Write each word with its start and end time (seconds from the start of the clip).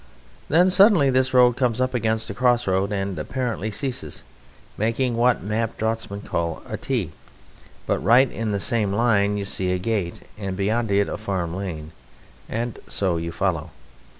Then 0.49 0.71
suddenly 0.71 1.11
this 1.11 1.31
road 1.31 1.55
comes 1.57 1.79
up 1.79 1.93
against 1.93 2.31
a 2.31 2.33
cross 2.33 2.65
road 2.65 2.91
and 2.91 3.19
apparently 3.19 3.69
ceases, 3.69 4.23
making 4.75 5.15
what 5.15 5.43
map 5.43 5.77
draughtsmen 5.77 6.21
call 6.21 6.63
a 6.65 6.75
"T"; 6.75 7.11
but 7.85 7.99
right 8.03 8.31
in 8.31 8.49
the 8.49 8.59
same 8.59 8.91
line 8.91 9.37
you 9.37 9.45
see 9.45 9.71
a 9.71 9.77
gate, 9.77 10.21
and 10.39 10.57
beyond 10.57 10.89
it 10.89 11.07
a 11.07 11.19
farm 11.19 11.55
lane, 11.55 11.91
and 12.49 12.79
so 12.87 13.17
you 13.17 13.31
follow. 13.31 13.69